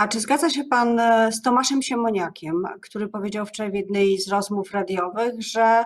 A 0.00 0.08
czy 0.08 0.20
zgadza 0.20 0.50
się 0.50 0.64
Pan 0.64 0.98
e, 0.98 1.32
z 1.32 1.42
Tomaszem 1.42 1.82
Siemoniakiem, 1.82 2.64
który 2.82 3.08
powiedział 3.08 3.46
wczoraj 3.46 3.72
w 3.72 3.74
jednej 3.74 4.18
z 4.18 4.28
rozmów 4.28 4.72
radiowych, 4.72 5.42
że 5.42 5.84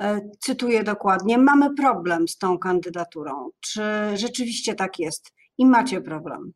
e, 0.00 0.20
cytuję 0.40 0.84
dokładnie, 0.84 1.38
mamy 1.38 1.74
problem 1.74 2.28
z 2.28 2.38
tą 2.38 2.58
kandydaturą. 2.58 3.50
Czy 3.60 3.82
rzeczywiście 4.14 4.74
tak 4.74 4.98
jest 4.98 5.32
i 5.58 5.66
macie 5.66 6.00
problem? 6.00 6.52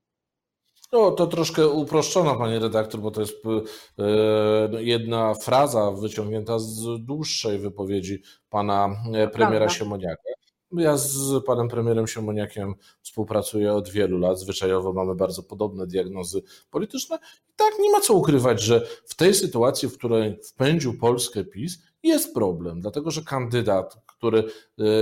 No, 0.93 1.11
to 1.11 1.27
troszkę 1.27 1.69
uproszczono, 1.69 2.37
panie 2.37 2.59
redaktor, 2.59 3.01
bo 3.01 3.11
to 3.11 3.21
jest 3.21 3.37
e, 3.47 4.83
jedna 4.83 5.35
fraza 5.35 5.93
wyciągnięta 5.93 6.59
z 6.59 7.05
dłuższej 7.05 7.59
wypowiedzi 7.59 8.23
pana 8.49 8.89
premiera 9.13 9.31
Prawda. 9.31 9.69
Siemoniaka. 9.69 10.38
Ja 10.73 10.97
z 10.97 11.45
panem 11.45 11.69
premierem 11.69 12.07
Siemoniakiem 12.07 12.75
współpracuję 13.03 13.73
od 13.73 13.89
wielu 13.89 14.19
lat. 14.19 14.39
Zwyczajowo 14.39 14.93
mamy 14.93 15.15
bardzo 15.15 15.43
podobne 15.43 15.87
diagnozy 15.87 16.43
polityczne. 16.71 17.19
I 17.49 17.53
tak 17.57 17.73
nie 17.81 17.91
ma 17.91 18.01
co 18.01 18.15
ukrywać, 18.15 18.63
że 18.63 18.87
w 19.05 19.15
tej 19.15 19.35
sytuacji, 19.35 19.89
w 19.89 19.99
której 19.99 20.39
wpędził 20.45 20.99
Polskę 20.99 21.45
PiS, 21.45 21.79
jest 22.03 22.35
problem, 22.35 22.81
dlatego 22.81 23.11
że 23.11 23.23
kandydat, 23.23 23.97
który, 24.07 24.45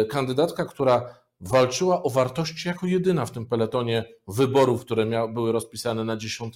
y, 0.03 0.07
kandydatka, 0.07 0.65
która 0.65 1.15
walczyła 1.41 2.03
o 2.03 2.11
wartości 2.11 2.69
jako 2.69 2.87
jedyna 2.87 3.27
w 3.27 3.31
tym 3.31 3.47
peletonie 3.47 4.05
wyborów, 4.29 4.81
które 4.81 5.07
miały, 5.07 5.33
były 5.33 5.53
rozpisane 5.53 6.05
na 6.05 6.17
10 6.17 6.55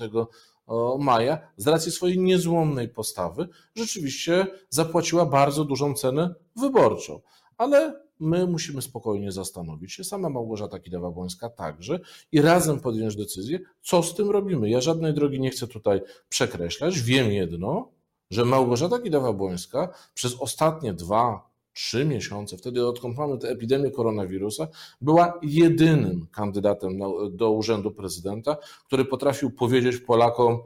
maja, 0.99 1.39
z 1.57 1.67
racji 1.67 1.93
swojej 1.93 2.19
niezłomnej 2.19 2.89
postawy, 2.89 3.49
rzeczywiście 3.75 4.47
zapłaciła 4.69 5.27
bardzo 5.27 5.65
dużą 5.65 5.95
cenę 5.95 6.35
wyborczą. 6.57 7.21
Ale 7.57 8.10
my 8.21 8.47
musimy 8.47 8.83
spokojnie 8.83 9.33
zastanowić 9.33 9.93
się, 9.93 10.05
sama 10.05 10.29
Małgorzata 10.29 10.79
Kidawa-Błońska 10.79 11.51
także 11.51 12.01
i 12.33 12.41
razem 12.41 12.81
podjąć 12.81 13.17
decyzję, 13.17 13.59
co 13.83 14.03
z 14.03 14.15
tym 14.15 14.31
robimy. 14.31 14.71
Ja 14.71 14.81
żadnej 14.81 15.15
drogi 15.15 15.41
nie 15.41 15.51
chcę 15.51 15.67
tutaj 15.67 16.01
przekreślać. 16.29 17.01
Wiem 17.01 17.33
jedno, 17.33 17.89
że 18.31 18.45
Małgorzata 18.45 18.99
Kidawa-Błońska 18.99 19.89
przez 20.15 20.35
ostatnie 20.41 20.95
dwa, 20.95 21.51
trzy 21.73 22.05
miesiące, 22.05 22.57
wtedy 22.57 22.87
odkąd 22.87 23.19
mamy 23.19 23.39
tę 23.39 23.49
epidemię 23.49 23.91
koronawirusa, 23.91 24.69
była 25.01 25.39
jedynym 25.43 26.27
kandydatem 26.33 26.99
do 27.31 27.51
urzędu 27.51 27.91
prezydenta, 27.91 28.57
który 28.87 29.05
potrafił 29.05 29.51
powiedzieć 29.51 29.97
Polakom, 29.97 30.59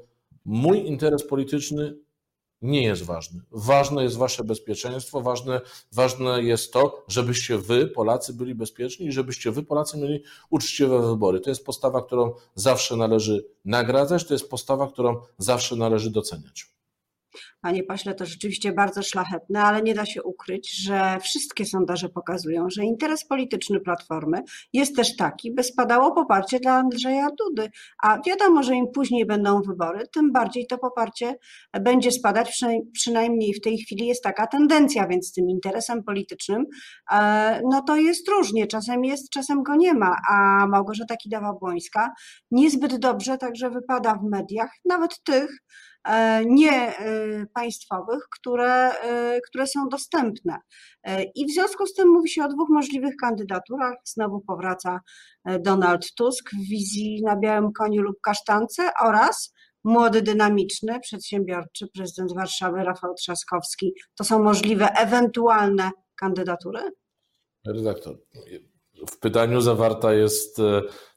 mój 0.45 0.87
interes 0.87 1.27
polityczny 1.27 1.95
nie 2.63 2.83
jest 2.83 3.03
ważny. 3.03 3.41
Ważne 3.51 4.03
jest 4.03 4.17
wasze 4.17 4.45
bezpieczeństwo, 4.45 5.21
ważne, 5.21 5.61
ważne 5.93 6.43
jest 6.43 6.73
to, 6.73 7.05
żebyście 7.09 7.59
wy, 7.59 7.87
Polacy, 7.87 8.35
byli 8.35 8.55
bezpieczni 8.55 9.07
i 9.07 9.13
żebyście 9.13 9.51
wy, 9.51 9.63
Polacy, 9.63 9.99
mieli 9.99 10.23
uczciwe 10.51 11.07
wybory. 11.07 11.41
To 11.41 11.51
jest 11.51 11.67
postawa, 11.67 12.03
którą 12.03 12.35
zawsze 12.55 12.97
należy 12.97 13.47
nagradzać, 13.65 14.25
to 14.25 14.35
jest 14.35 14.51
postawa, 14.51 14.89
którą 14.89 15.21
zawsze 15.39 15.77
należy 15.77 16.11
doceniać. 16.11 16.74
Panie 17.61 17.83
pośle, 17.83 18.15
to 18.15 18.27
rzeczywiście 18.27 18.73
bardzo 18.73 19.03
szlachetne, 19.03 19.63
ale 19.63 19.83
nie 19.83 19.95
da 19.95 20.07
się 20.07 20.23
ukryć, 20.23 20.77
że 20.83 21.19
wszystkie 21.23 21.67
sondaże 21.67 22.09
pokazują, 22.09 22.71
że 22.71 22.85
interes 22.85 23.27
polityczny 23.27 23.81
Platformy 23.81 24.43
jest 24.73 24.97
też 24.97 25.17
taki, 25.17 25.53
by 25.53 25.63
spadało 25.63 26.13
poparcie 26.13 26.61
dla 26.61 26.73
Andrzeja 26.73 27.29
Dudy. 27.39 27.71
A 28.03 28.19
wiadomo, 28.27 28.63
że 28.63 28.75
im 28.75 28.87
później 28.95 29.27
będą 29.27 29.63
wybory, 29.63 30.09
tym 30.13 30.33
bardziej 30.33 30.67
to 30.67 30.79
poparcie 30.79 31.35
będzie 31.81 32.13
spadać. 32.13 32.65
Przynajmniej 32.93 33.55
w 33.55 33.61
tej 33.61 33.79
chwili 33.79 34.07
jest 34.07 34.23
taka 34.23 34.47
tendencja, 34.47 35.07
więc 35.07 35.29
z 35.29 35.33
tym 35.33 35.51
interesem 35.51 36.05
politycznym 36.05 36.65
e, 37.13 37.61
no 37.71 37.83
to 37.83 37.97
jest 37.97 38.29
różnie. 38.29 38.67
Czasem 38.67 39.05
jest, 39.05 39.31
czasem 39.31 39.63
go 39.63 39.77
nie 39.77 39.95
ma. 39.95 40.17
A 40.31 40.67
Małgorzata 40.67 41.15
Kidawa-Błońska 41.15 42.09
niezbyt 42.51 42.97
dobrze 42.97 43.39
także 43.39 43.71
wypada 43.71 44.15
w 44.15 44.25
mediach, 44.31 44.71
nawet 44.85 45.23
tych, 45.25 45.59
nie 46.47 46.99
e, 46.99 47.47
państwowych, 47.55 48.29
które, 48.39 49.01
e, 49.01 49.41
które 49.41 49.67
są 49.67 49.89
dostępne. 49.89 50.59
I 51.35 51.47
w 51.47 51.55
związku 51.55 51.87
z 51.87 51.95
tym 51.95 52.09
mówi 52.09 52.31
się 52.31 52.45
o 52.45 52.49
dwóch 52.49 52.69
możliwych 52.71 53.15
kandydaturach. 53.21 53.95
Znowu 54.05 54.41
powraca 54.41 55.01
Donald 55.61 56.15
Tusk 56.15 56.51
w 56.51 56.69
wizji 56.69 57.23
na 57.25 57.37
białym 57.37 57.73
koniu 57.73 58.03
lub 58.03 58.21
kasztance 58.21 58.91
oraz 59.05 59.55
młody, 59.85 60.23
dynamiczny, 60.23 61.01
przedsiębiorczy 61.01 61.87
prezydent 61.95 62.35
Warszawy 62.35 62.85
Rafał 62.85 63.15
Trzaskowski. 63.15 63.93
To 64.19 64.25
są 64.25 64.43
możliwe 64.43 64.89
ewentualne 64.89 65.91
kandydatury? 66.21 66.81
Redaktor, 67.67 68.19
w 69.11 69.19
pytaniu 69.19 69.61
zawarta 69.61 70.15
jest 70.15 70.61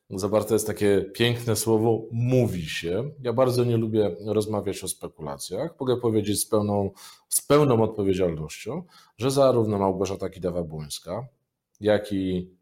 zawarte 0.10 0.54
jest 0.54 0.68
takie 0.68 1.02
piękne 1.14 1.56
słowo 1.56 2.06
mówi 2.12 2.66
się. 2.66 3.12
Ja 3.22 3.34
bardzo 3.34 3.64
nie 3.64 3.78
lubię 3.78 4.16
rozmawiać 4.26 4.84
o 4.84 4.88
spekulacjach. 4.88 5.76
Mogę 5.80 5.98
powiedzieć 5.98 6.42
z 6.42 6.46
pełną, 6.46 6.92
z 7.30 7.42
pełną 7.42 7.84
odpowiedzialnością, 7.84 8.84
że 9.18 9.32
zarówno 9.32 9.80
Małgorzata 9.80 10.28
Kidawa-Błońska, 10.28 11.24
jak 11.80 12.14
i 12.14 12.57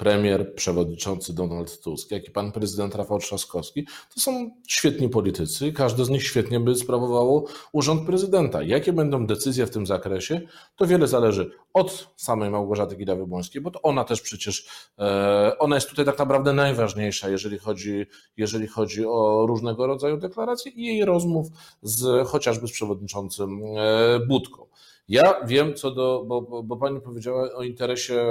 premier, 0.00 0.54
przewodniczący 0.54 1.34
Donald 1.34 1.80
Tusk, 1.80 2.10
jak 2.10 2.28
i 2.28 2.30
pan 2.30 2.52
prezydent 2.52 2.94
Rafał 2.94 3.18
Trzaskowski, 3.18 3.86
to 4.14 4.20
są 4.20 4.50
świetni 4.68 5.08
politycy. 5.08 5.72
Każdy 5.72 6.04
z 6.04 6.08
nich 6.08 6.24
świetnie 6.24 6.60
by 6.60 6.74
sprawowało 6.74 7.44
urząd 7.72 8.06
prezydenta. 8.06 8.62
Jakie 8.62 8.92
będą 8.92 9.26
decyzje 9.26 9.66
w 9.66 9.70
tym 9.70 9.86
zakresie, 9.86 10.40
to 10.76 10.86
wiele 10.86 11.06
zależy 11.06 11.50
od 11.74 12.08
samej 12.16 12.50
Małgorzaty 12.50 12.96
Kidawy-Błońskiej, 12.96 13.60
bo 13.60 13.70
to 13.70 13.82
ona 13.82 14.04
też 14.04 14.20
przecież, 14.20 14.68
e, 14.98 15.58
ona 15.58 15.74
jest 15.74 15.88
tutaj 15.88 16.04
tak 16.04 16.18
naprawdę 16.18 16.52
najważniejsza, 16.52 17.28
jeżeli 17.28 17.58
chodzi, 17.58 18.06
jeżeli 18.36 18.66
chodzi 18.66 19.06
o 19.06 19.44
różnego 19.48 19.86
rodzaju 19.86 20.16
deklaracje 20.16 20.72
i 20.72 20.84
jej 20.84 21.04
rozmów 21.04 21.46
z 21.82 22.28
chociażby 22.28 22.68
z 22.68 22.72
przewodniczącym 22.72 23.60
e, 23.76 24.20
Budką. 24.28 24.70
Ja 25.10 25.44
wiem 25.46 25.74
co 25.74 25.90
do, 25.90 26.24
bo, 26.26 26.62
bo, 26.62 26.76
Pani 26.76 27.00
powiedziała 27.00 27.52
o 27.54 27.62
interesie, 27.62 28.24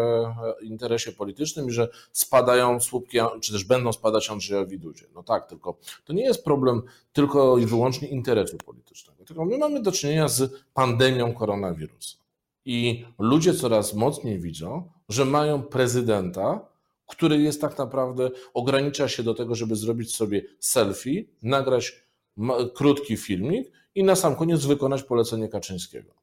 interesie 0.61 1.11
politycznym 1.11 1.69
i 1.69 1.71
że 1.71 1.89
spadają 2.11 2.79
słupki, 2.79 3.17
czy 3.41 3.51
też 3.51 3.63
będą 3.63 3.93
spadać 3.93 4.29
Andrzejowi 4.29 4.79
Dudzie. 4.79 5.05
No 5.15 5.23
tak, 5.23 5.49
tylko 5.49 5.77
to 6.05 6.13
nie 6.13 6.23
jest 6.23 6.43
problem 6.43 6.81
tylko 7.13 7.57
i 7.57 7.65
wyłącznie 7.65 8.07
interesu 8.07 8.57
politycznego, 8.57 9.25
tylko 9.25 9.45
my 9.45 9.57
mamy 9.57 9.81
do 9.81 9.91
czynienia 9.91 10.27
z 10.27 10.51
pandemią 10.73 11.33
koronawirusa. 11.33 12.17
I 12.65 13.05
ludzie 13.19 13.53
coraz 13.53 13.93
mocniej 13.93 14.39
widzą, 14.39 14.91
że 15.09 15.25
mają 15.25 15.63
prezydenta, 15.63 16.65
który 17.07 17.41
jest 17.41 17.61
tak 17.61 17.77
naprawdę, 17.77 18.31
ogranicza 18.53 19.07
się 19.07 19.23
do 19.23 19.33
tego, 19.33 19.55
żeby 19.55 19.75
zrobić 19.75 20.15
sobie 20.15 20.41
selfie, 20.59 21.23
nagrać 21.43 22.03
krótki 22.75 23.17
filmik 23.17 23.71
i 23.95 24.03
na 24.03 24.15
sam 24.15 24.35
koniec 24.35 24.65
wykonać 24.65 25.03
polecenie 25.03 25.47
Kaczyńskiego. 25.47 26.18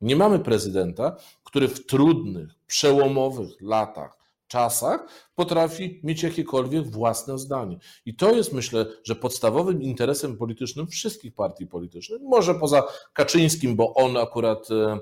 Nie 0.00 0.16
mamy 0.16 0.38
prezydenta, 0.38 1.16
który 1.44 1.68
w 1.68 1.86
trudnych, 1.86 2.54
przełomowych 2.66 3.50
latach, 3.60 4.18
czasach 4.48 5.06
potrafi 5.34 6.00
mieć 6.04 6.22
jakiekolwiek 6.22 6.86
własne 6.86 7.38
zdanie. 7.38 7.78
I 8.06 8.14
to 8.14 8.34
jest, 8.34 8.52
myślę, 8.52 8.86
że 9.04 9.14
podstawowym 9.14 9.82
interesem 9.82 10.36
politycznym 10.36 10.86
wszystkich 10.86 11.34
partii 11.34 11.66
politycznych, 11.66 12.20
może 12.22 12.54
poza 12.54 12.82
Kaczyńskim, 13.12 13.76
bo 13.76 13.94
on 13.94 14.16
akurat 14.16 14.70
e, 14.70 14.98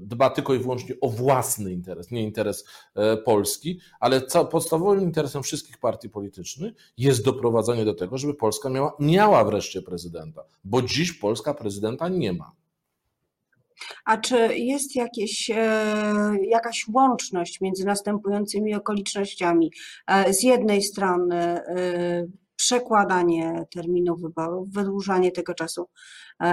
dba 0.00 0.30
tylko 0.30 0.54
i 0.54 0.58
wyłącznie 0.58 0.94
o 1.00 1.08
własny 1.08 1.72
interes, 1.72 2.10
nie 2.10 2.22
interes 2.22 2.64
e, 2.94 3.16
Polski, 3.16 3.80
ale 4.00 4.20
podstawowym 4.50 5.02
interesem 5.02 5.42
wszystkich 5.42 5.78
partii 5.78 6.08
politycznych 6.08 6.74
jest 6.98 7.24
doprowadzenie 7.24 7.84
do 7.84 7.94
tego, 7.94 8.18
żeby 8.18 8.34
Polska 8.34 8.68
miała, 8.68 8.92
miała 8.98 9.44
wreszcie 9.44 9.82
prezydenta, 9.82 10.44
bo 10.64 10.82
dziś 10.82 11.12
Polska 11.12 11.54
prezydenta 11.54 12.08
nie 12.08 12.32
ma. 12.32 12.59
A 14.04 14.16
czy 14.16 14.56
jest 14.56 14.96
jakieś, 14.96 15.50
e, 15.50 16.36
jakaś 16.48 16.86
łączność 16.88 17.60
między 17.60 17.86
następującymi 17.86 18.74
okolicznościami? 18.74 19.72
E, 20.06 20.34
z 20.34 20.42
jednej 20.42 20.82
strony 20.82 21.36
e, 21.36 22.26
przekładanie 22.56 23.66
terminu 23.74 24.16
wyborów, 24.16 24.70
wydłużanie 24.70 25.32
tego 25.32 25.54
czasu, 25.54 25.88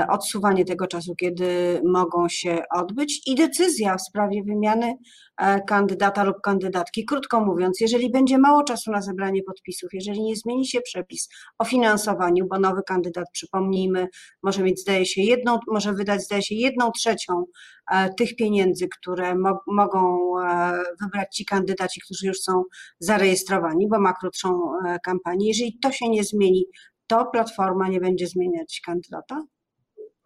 odsuwanie 0.09 0.65
tego 0.65 0.87
czasu, 0.87 1.15
kiedy 1.15 1.81
mogą 1.85 2.29
się 2.29 2.61
odbyć 2.75 3.21
i 3.27 3.35
decyzja 3.35 3.95
w 3.97 4.01
sprawie 4.01 4.43
wymiany 4.43 4.93
e, 5.37 5.61
kandydata 5.61 6.23
lub 6.23 6.41
kandydatki. 6.43 7.05
Krótko 7.05 7.45
mówiąc, 7.45 7.81
jeżeli 7.81 8.11
będzie 8.11 8.37
mało 8.37 8.63
czasu 8.63 8.91
na 8.91 9.01
zebranie 9.01 9.43
podpisów, 9.43 9.89
jeżeli 9.93 10.23
nie 10.23 10.35
zmieni 10.35 10.67
się 10.67 10.81
przepis 10.81 11.29
o 11.59 11.65
finansowaniu, 11.65 12.47
bo 12.49 12.59
nowy 12.59 12.81
kandydat, 12.87 13.25
przypomnijmy, 13.31 14.07
może 14.43 14.63
mieć, 14.63 14.79
zdaje 14.81 15.05
się, 15.05 15.21
jedną, 15.21 15.59
może 15.67 15.93
wydać, 15.93 16.23
zdaje 16.23 16.41
się, 16.41 16.55
jedną 16.55 16.91
trzecią 16.91 17.43
E, 17.91 18.13
tych 18.13 18.35
pieniędzy, 18.35 18.87
które 18.87 19.35
mo 19.35 19.59
mogą 19.67 20.31
e, 20.39 20.83
wybrać 21.01 21.35
ci 21.35 21.45
kandydaci, 21.45 22.01
którzy 22.01 22.27
już 22.27 22.39
są 22.39 22.63
zarejestrowani, 22.99 23.87
bo 23.87 23.99
ma 23.99 24.13
krótszą 24.13 24.71
e, 24.85 24.99
kampanię. 24.99 25.47
Jeżeli 25.47 25.79
to 25.79 25.91
się 25.91 26.09
nie 26.09 26.23
zmieni, 26.23 26.65
to 27.07 27.25
Platforma 27.25 27.87
nie 27.87 27.99
będzie 27.99 28.27
zmieniać 28.27 28.81
kandydata? 28.85 29.43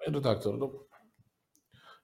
Panie 0.05 0.15
redaktor, 0.15 0.57
no, 0.57 0.71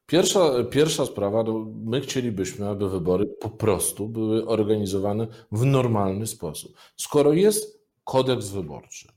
pierwsza, 0.06 0.64
pierwsza 0.64 1.06
sprawa, 1.06 1.44
no, 1.44 1.66
my 1.86 2.02
chcielibyśmy, 2.02 2.68
aby 2.70 2.90
wybory 2.90 3.26
po 3.26 3.50
prostu 3.50 4.10
były 4.10 4.48
organizowane 4.48 5.28
w 5.52 5.66
normalny 5.66 6.28
sposób. 6.28 6.78
Skoro 6.98 7.34
jest 7.34 7.88
kodeks 8.04 8.50
wyborczy, 8.50 9.08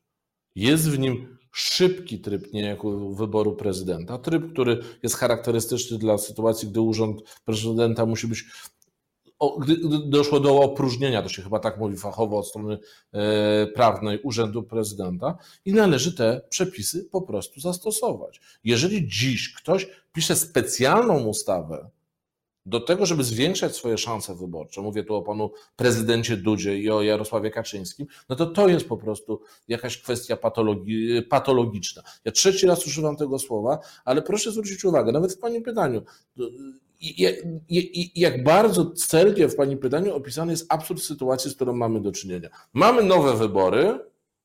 jest 0.55 0.91
w 0.91 0.99
nim 0.99 1.39
szybki 1.53 2.19
tryb 2.19 2.53
niejako 2.53 3.15
wyboru 3.15 3.57
prezydenta, 3.57 4.19
tryb, 4.19 4.53
który 4.53 4.79
jest 5.03 5.17
charakterystyczny 5.17 5.99
dla 5.99 6.19
sytuacji, 6.19 6.69
gdy 6.69 6.81
urząd 6.81 7.41
prezydenta 7.45 8.07
musi 8.07 8.27
być 8.27 8.45
gdy 9.61 9.77
doszło 10.07 10.41
do 10.41 10.61
opróżnienia, 10.61 11.23
to 11.23 11.29
się 11.29 11.43
chyba 11.43 11.59
tak 11.59 11.79
mówi 11.79 11.97
fachowo 11.97 12.39
od 12.39 12.49
strony 12.49 12.79
e, 13.13 13.67
prawnej 13.67 14.21
Urzędu 14.23 14.63
Prezydenta 14.63 15.39
i 15.65 15.73
należy 15.73 16.15
te 16.15 16.41
przepisy 16.49 17.05
po 17.05 17.23
prostu 17.23 17.61
zastosować. 17.61 18.41
Jeżeli 18.65 19.09
dziś 19.09 19.55
ktoś 19.55 19.89
pisze 20.13 20.37
specjalną 20.37 21.25
ustawę, 21.25 21.91
do 22.67 22.81
tego, 22.81 23.07
żeby 23.07 23.25
zwiększać 23.25 23.77
swoje 23.77 23.99
szanse 23.99 24.35
wyborcze, 24.35 24.83
mówię 24.83 25.05
tu 25.05 25.15
o 25.15 25.23
panu 25.23 25.51
prezydencie 25.77 26.37
Dudzie 26.37 26.79
i 26.79 26.91
o 26.91 27.03
Jarosławie 27.03 27.51
Kaczyńskim, 27.51 28.07
no 28.29 28.37
to 28.37 28.47
to 28.47 28.69
jest 28.69 28.89
po 28.89 28.97
prostu 28.97 29.41
jakaś 29.69 29.99
kwestia 29.99 30.37
patologi 30.37 31.23
patologiczna. 31.23 32.03
Ja 32.25 32.33
trzeci 32.33 32.67
raz 32.67 32.87
używam 32.87 33.17
tego 33.17 33.39
słowa, 33.39 33.79
ale 34.05 34.23
proszę 34.23 34.53
zwrócić 34.53 34.85
uwagę, 34.85 35.13
nawet 35.13 35.33
w 35.33 35.39
pani 35.39 35.61
pytaniu, 35.61 36.03
jak 38.15 38.45
bardzo 38.45 38.91
celnie 38.91 39.49
w 39.49 39.57
pani 39.57 39.77
pytaniu 39.77 40.15
opisany 40.15 40.53
jest 40.53 40.73
absurd 40.73 41.03
sytuacji, 41.03 41.51
z 41.51 41.55
którą 41.55 41.73
mamy 41.73 42.01
do 42.01 42.13
czynienia. 42.13 42.49
Mamy 42.73 43.03
nowe 43.03 43.37
wybory 43.37 43.99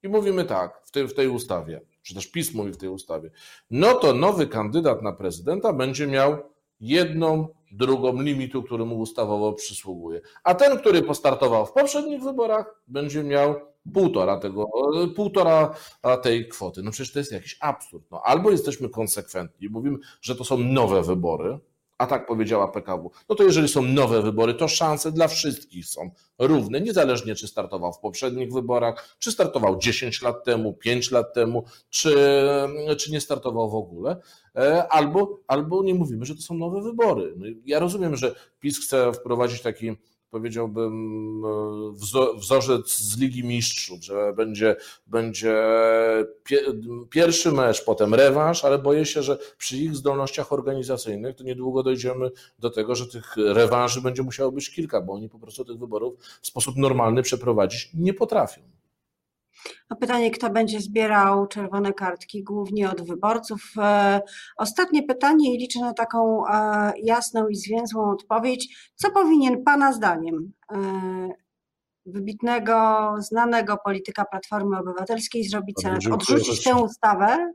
i 0.04 0.08
mówimy 0.08 0.46
tak 0.46 0.82
w 0.86 0.92
tej, 0.92 1.08
w 1.08 1.14
tej 1.14 1.28
ustawie, 1.28 1.82
czy 2.02 2.16
też 2.16 2.28
PiS 2.28 2.54
mówi 2.54 2.72
w 2.72 2.78
tej 2.78 2.90
ustawie, 2.90 3.32
no 3.72 3.94
to 3.94 4.14
nowy 4.14 4.48
kandydat 4.48 5.02
na 5.02 5.14
prezydenta 5.14 5.74
będzie 5.74 6.08
miał 6.08 6.38
jedną 6.80 7.48
drugą 7.72 8.22
limitu, 8.22 8.64
który 8.64 8.86
mu 8.86 9.00
ustawowo 9.00 9.54
przysługuje. 9.54 10.22
A 10.44 10.56
ten, 10.56 10.78
który 10.78 11.02
postartował 11.02 11.66
w 11.66 11.72
poprzednich 11.72 12.24
wyborach, 12.24 12.82
będzie 12.88 13.24
miał 13.24 13.56
półtora 13.94 14.40
tego, 14.40 14.70
półtora 15.16 15.76
tej 16.22 16.48
kwoty. 16.48 16.84
No 16.84 16.92
przecież 16.92 17.14
to 17.14 17.20
jest 17.20 17.32
jakiś 17.32 17.58
absurd. 17.60 18.12
No, 18.12 18.22
albo 18.24 18.52
jesteśmy 18.52 18.90
konsekwentni, 18.90 19.70
mówimy, 19.70 19.98
że 20.22 20.36
to 20.36 20.44
są 20.44 20.58
nowe 20.58 21.04
wybory, 21.04 21.60
a 21.98 22.08
tak 22.08 22.28
powiedziała 22.28 22.68
PKW, 22.68 23.12
no 23.30 23.36
to 23.36 23.44
jeżeli 23.44 23.68
są 23.68 23.82
nowe 23.82 24.22
wybory, 24.22 24.54
to 24.54 24.68
szanse 24.68 25.12
dla 25.12 25.28
wszystkich 25.28 25.86
są 25.86 26.12
równe, 26.40 26.82
niezależnie 26.82 27.36
czy 27.36 27.48
startował 27.48 27.94
w 27.94 28.00
poprzednich 28.00 28.54
wyborach, 28.54 29.16
czy 29.20 29.32
startował 29.32 29.78
10 29.78 30.22
lat 30.22 30.44
temu, 30.44 30.74
5 30.74 31.12
lat 31.12 31.34
temu, 31.34 31.64
czy, 31.90 32.16
czy 32.98 33.12
nie 33.12 33.22
startował 33.22 33.70
w 33.70 33.76
ogóle, 33.76 34.22
e, 34.56 34.88
albo, 34.88 35.40
albo 35.48 35.84
nie 35.84 35.94
mówimy, 35.94 36.26
że 36.26 36.36
to 36.36 36.42
są 36.42 36.54
nowe 36.54 36.82
wybory. 36.82 37.34
No 37.38 37.46
ja 37.66 37.80
rozumiem, 37.80 38.16
że 38.16 38.36
PiS 38.60 38.80
chce 38.80 39.14
wprowadzić 39.14 39.62
taki 39.62 39.96
powiedziałbym, 40.36 41.44
e, 41.46 42.40
wzorzec 42.40 42.98
z 42.98 43.18
Ligi 43.18 43.44
Mistrzów, 43.44 44.04
że 44.04 44.34
będzie, 44.34 44.76
będzie 45.08 45.56
pierwszy 47.10 47.52
mecz, 47.52 47.86
potem 47.86 48.14
rewanż, 48.14 48.66
ale 48.66 48.78
boję 48.78 49.06
się, 49.06 49.24
że 49.24 49.38
przy 49.58 49.78
ich 49.78 49.96
zdolnościach 49.96 50.54
organizacyjnych 50.54 51.36
to 51.36 51.44
niedługo 51.44 51.84
dojdziemy 51.84 52.32
do 52.60 52.70
tego, 52.70 52.96
że 52.96 53.08
tych 53.08 53.36
rewanży 53.38 54.02
będzie 54.02 54.24
musiało 54.24 54.52
być 54.52 54.70
kilka, 54.70 55.02
bo 55.02 55.14
oni 55.14 55.30
po 55.30 55.40
prostu 55.40 55.66
tych 55.66 55.78
wyborów 55.78 56.20
w 56.42 56.48
sposób 56.48 56.76
normalny 56.78 57.22
przeprowadzić 57.22 57.90
nie 57.94 58.14
potrafią. 58.14 58.75
No 59.90 59.96
pytanie, 59.96 60.32
kto 60.32 60.50
będzie 60.50 60.80
zbierał 60.80 61.48
czerwone 61.48 61.94
kartki, 61.94 62.44
głównie 62.44 62.92
od 62.92 63.02
wyborców. 63.08 63.62
E, 63.78 64.22
ostatnie 64.58 65.04
pytanie 65.04 65.56
i 65.56 65.58
liczę 65.58 65.80
na 65.80 65.94
taką 65.94 66.48
e, 66.48 66.94
jasną 67.04 67.48
i 67.48 67.56
zwięzłą 67.56 68.12
odpowiedź. 68.12 68.92
Co 68.96 69.12
powinien 69.12 69.64
Pana 69.64 69.94
zdaniem 69.94 70.54
e, 70.72 70.78
wybitnego, 72.06 73.16
znanego 73.20 73.78
polityka 73.86 74.26
Platformy 74.26 74.80
Obywatelskiej 74.80 75.44
zrobić 75.44 75.76
Senat? 75.82 76.06
Odrzucić 76.12 76.64
tę 76.64 76.76
ustawę, 76.76 77.54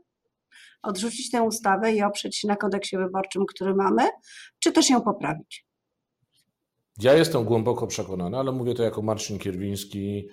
odrzucić 0.83 1.31
tę 1.31 1.43
ustawę 1.43 1.91
i 1.91 2.03
oprzeć 2.03 2.37
się 2.37 2.47
na 2.47 2.55
kodeksie 2.55 2.97
wyborczym, 2.97 3.45
który 3.45 3.75
mamy, 3.75 4.09
czy 4.59 4.71
też 4.71 4.89
ją 4.89 5.01
poprawić? 5.01 5.65
Ja 6.99 7.13
jestem 7.13 7.45
głęboko 7.45 7.87
przekonany, 7.87 8.37
ale 8.37 8.51
mówię 8.51 8.73
to 8.73 8.83
jako 8.83 9.01
Marcin 9.01 9.39
Kierwiński, 9.39 10.29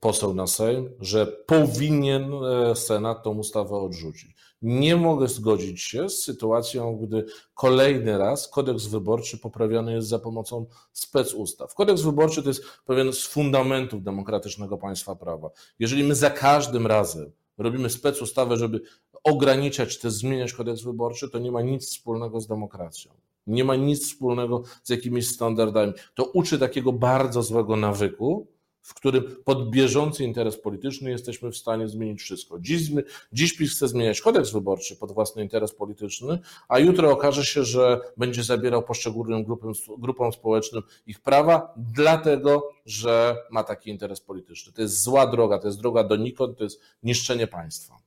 poseł 0.00 0.34
na 0.34 0.46
Sejm, 0.46 0.90
że 1.00 1.26
powinien 1.26 2.32
e, 2.44 2.76
Senat 2.76 3.22
tą 3.22 3.38
ustawę 3.38 3.76
odrzucić. 3.76 4.36
Nie 4.62 4.96
mogę 4.96 5.28
zgodzić 5.28 5.82
się 5.82 6.08
z 6.08 6.22
sytuacją, 6.22 6.96
gdy 6.96 7.26
kolejny 7.54 8.18
raz 8.18 8.48
kodeks 8.48 8.86
wyborczy 8.86 9.38
poprawiany 9.38 9.92
jest 9.92 10.08
za 10.08 10.18
pomocą 10.18 10.66
specustaw. 10.92 11.74
Kodeks 11.74 12.02
wyborczy 12.02 12.42
to 12.42 12.48
jest 12.48 12.64
pewien 12.84 13.12
z 13.12 13.26
fundamentów 13.26 14.02
demokratycznego 14.02 14.78
państwa 14.78 15.16
prawa. 15.16 15.50
Jeżeli 15.78 16.04
my 16.04 16.14
za 16.14 16.30
każdym 16.30 16.86
razem 16.86 17.32
robimy 17.58 17.90
specustawę, 17.90 18.56
żeby 18.56 18.80
ograniczać 19.24 19.98
czy 19.98 20.10
zmieniać 20.10 20.52
kodeks 20.52 20.82
wyborczy, 20.82 21.30
to 21.30 21.38
nie 21.38 21.52
ma 21.52 21.62
nic 21.62 21.86
wspólnego 21.86 22.40
z 22.40 22.46
demokracją. 22.46 23.12
Nie 23.46 23.64
ma 23.64 23.76
nic 23.76 24.06
wspólnego 24.06 24.62
z 24.82 24.90
jakimiś 24.90 25.28
standardami. 25.28 25.92
To 26.14 26.24
uczy 26.24 26.58
takiego 26.58 26.92
bardzo 26.92 27.42
złego 27.42 27.76
nawyku, 27.76 28.46
w 28.86 28.94
którym 28.94 29.36
pod 29.44 29.70
bieżący 29.70 30.24
interes 30.24 30.60
polityczny 30.60 31.10
jesteśmy 31.10 31.50
w 31.50 31.56
stanie 31.56 31.88
zmienić 31.88 32.22
wszystko. 32.22 32.58
Dziś, 32.60 32.90
dziś 33.32 33.56
PiS 33.56 33.72
chce 33.72 33.88
zmieniać 33.88 34.20
kodeks 34.20 34.50
wyborczy 34.50 34.96
pod 34.96 35.12
własny 35.12 35.42
interes 35.42 35.74
polityczny, 35.74 36.38
a 36.68 36.78
jutro 36.78 37.10
okaże 37.10 37.44
się, 37.44 37.64
że 37.64 38.00
będzie 38.16 38.42
zabierał 38.42 38.82
poszczególnym 38.82 39.44
grupom, 39.44 39.72
grupom 39.98 40.32
społecznym 40.32 40.82
ich 41.06 41.20
prawa, 41.20 41.74
dlatego, 41.76 42.68
że 42.84 43.36
ma 43.50 43.64
taki 43.64 43.90
interes 43.90 44.20
polityczny. 44.20 44.72
To 44.72 44.82
jest 44.82 45.02
zła 45.02 45.26
droga, 45.26 45.58
to 45.58 45.68
jest 45.68 45.80
droga 45.80 46.04
donikąd, 46.04 46.58
to 46.58 46.64
jest 46.64 46.80
niszczenie 47.02 47.46
państwa. 47.46 47.98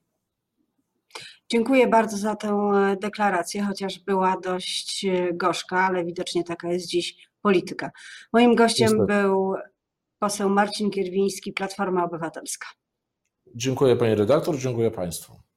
Dziękuję 1.49 1.87
bardzo 1.87 2.17
za 2.17 2.35
tę 2.35 2.47
e, 2.47 2.97
deklarację, 3.01 3.63
chociaż 3.63 3.99
była 3.99 4.37
dość 4.43 5.05
e, 5.05 5.33
gorzka, 5.33 5.85
ale 5.85 6.05
widocznie 6.05 6.43
taka 6.43 6.71
jest 6.71 6.87
dziś 6.87 7.29
polityka. 7.41 7.91
Moim 8.33 8.55
gościem 8.55 8.87
Niestety. 8.87 9.13
był 9.13 9.55
poseł 10.19 10.49
Marcin 10.49 10.89
Kierwiński, 10.89 11.53
Platforma 11.53 12.05
Obywatelska. 12.05 12.67
Dziękuję 13.55 13.95
Pani 13.95 14.15
redaktor, 14.15 14.57
dziękuję 14.57 14.91
Państwu. 14.91 15.48